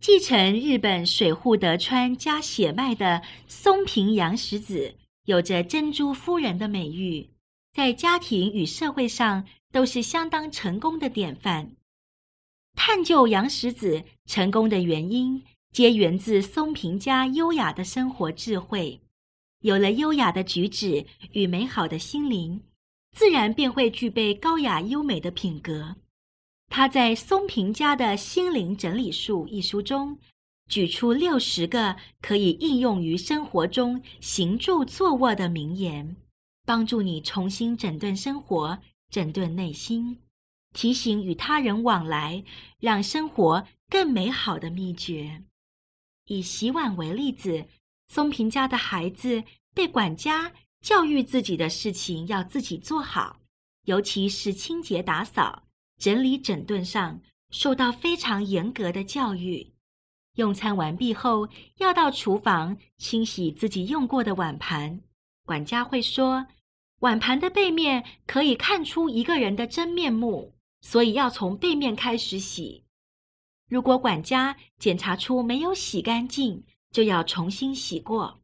[0.00, 4.94] 继承日本水户德川家血脉的松平洋实子，
[5.24, 7.30] 有着“珍珠夫人”的美誉，
[7.72, 11.72] 在家庭与社会上都是相当成功的典范。
[12.74, 15.42] 探究洋实子成功的原因，
[15.72, 19.00] 皆源自松平家优雅的生活智慧。
[19.60, 22.60] 有了优雅的举止与美好的心灵，
[23.16, 25.96] 自然便会具备高雅优美的品格。
[26.70, 30.18] 他在《松平家的心灵整理术》一书中，
[30.68, 36.16] 举出六十个可以应用于生活中行住坐卧的名言，
[36.64, 38.78] 帮助你重新整顿生活、
[39.10, 40.18] 整顿内心，
[40.74, 42.44] 提醒与他人往来，
[42.78, 45.42] 让生活更美好的秘诀。
[46.28, 47.66] 以洗碗为例子，
[48.06, 49.42] 松平家的孩子
[49.74, 53.40] 被管家教育自己的事情要自己做好，
[53.84, 55.64] 尤其是清洁打扫。
[55.98, 57.20] 整理整顿上
[57.50, 59.72] 受到非常严格的教育，
[60.36, 61.48] 用餐完毕后
[61.78, 65.00] 要到厨房清洗自己用过的碗盘。
[65.44, 66.46] 管家会说，
[67.00, 72.84] 碗盘的背面可以看出一个人的真面目，所以要从背面开始洗。
[73.68, 78.40] 如果管家检查出没有洗干净，就要重新洗过。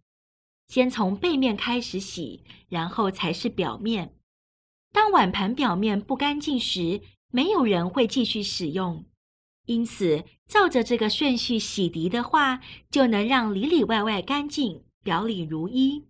[0.68, 4.14] 先从背面开始洗，然后才是表面。
[4.92, 9.04] 当碗盘表面不干净时，没有人会继续使用，
[9.66, 16.06] 因此照着这个顺序洗涤的话，就能让里里外外干净，表里如一。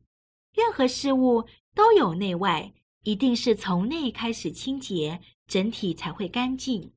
[0.52, 6.92] 任何事物都有内外，一定是从内开始清洁，整体才会干净。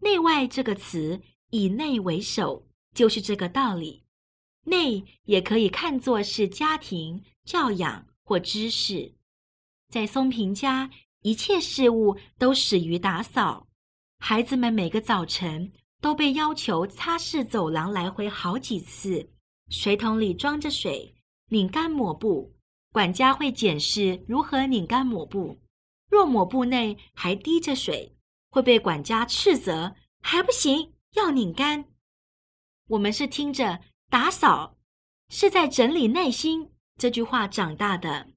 [0.00, 4.04] 内外这个词以内为首，就是这个道理。
[4.64, 9.14] 内也可以看作是家庭教养或知识，
[9.88, 10.90] 在松平家。
[11.22, 13.66] 一切事物都始于打扫。
[14.20, 19.28] 孩子们每个早晨都被要求擦拭走廊来回好几次。
[19.68, 21.12] 水桶里装着水，
[21.50, 22.54] 拧干抹布。
[22.92, 25.58] 管家会检视如何拧干抹布。
[26.08, 28.16] 若抹布内还滴着水，
[28.50, 31.84] 会被管家斥责，还不行，要拧干。
[32.88, 34.76] 我们是听着“打扫
[35.28, 38.28] 是在整理内心”这句话长大的。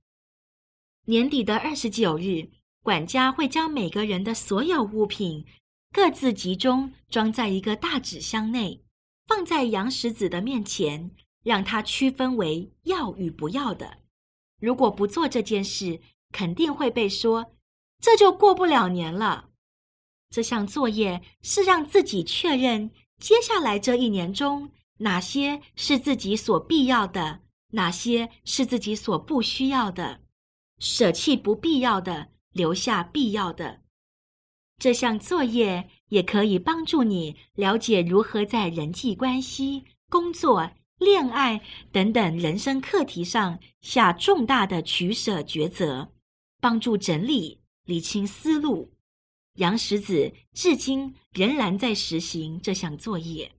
[1.06, 2.50] 年底的二十九日。
[2.84, 5.46] 管家会将每个人的所有物品
[5.94, 8.84] 各自集中装在一个大纸箱内，
[9.28, 11.12] 放在杨石子的面前，
[11.44, 14.00] 让他区分为要与不要的。
[14.60, 16.02] 如果不做这件事，
[16.32, 17.54] 肯定会被说，
[18.00, 19.51] 这就过不了年了。
[20.32, 27.42] 这项作业是让自己确认接下来这一年中哪些是自己所必要的，
[27.74, 30.22] 哪些是自己所不需要的，
[30.80, 32.32] 舍弃不必要的。
[32.54, 33.80] 留下必要的。
[34.78, 41.62] 这项作业也可以帮助你了解如何在人际关系、工作、恋爱
[41.94, 46.12] 等等人生课题上下重大的取舍抉择，
[46.60, 48.92] 帮助整理、理清思路。
[49.62, 53.52] 洋石子至今仍然在实行这项作业。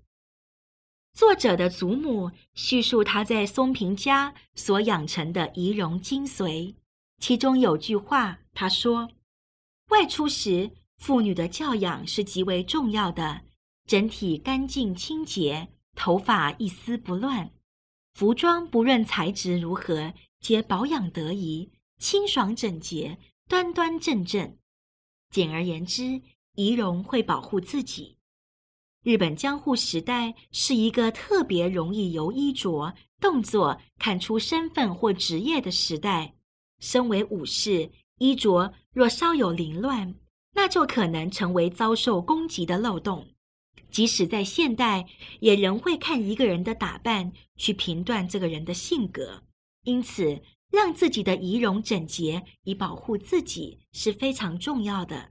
[1.13, 6.75] 作者的祖母叙述他在松平家所养成的仪容精髓。
[7.21, 9.09] 其中有句话，他说
[9.91, 13.43] ：“外出时，妇女的教养是极为重要的。
[13.87, 17.53] 整体干净清洁，头发一丝不乱，
[18.15, 23.19] 服装不论材质如何，皆保养得宜，清爽整洁，
[23.49, 24.57] 端端正正。
[25.33, 26.21] 简而言之，
[26.55, 28.17] 仪容会保护自己。
[29.03, 36.35] 日本江户时代是一个特别容易由衣着、动作看出身份或职业的时代。”
[36.79, 40.15] 身为武士，衣着若稍有凌乱，
[40.55, 43.27] 那就可能成为遭受攻击的漏洞。
[43.91, 45.07] 即使在现代，
[45.41, 49.43] 也仍会看一个人的打扮去评断这个人的性格。
[49.85, 50.43] 因此，
[50.73, 55.29] 让自己的仪容整洁以保护自己是非常重要的。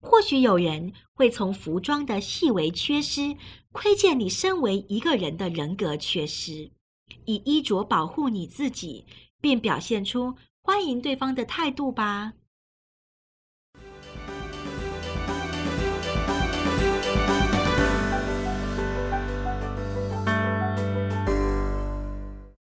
[0.00, 3.36] 或许有人会从服装的细微缺失，
[3.72, 6.70] 窥见你身为一个人的人格缺失。
[7.24, 9.06] 以衣着保护你自己，
[9.40, 10.34] 并表现出。
[10.62, 12.32] 欢迎对方的态度吧。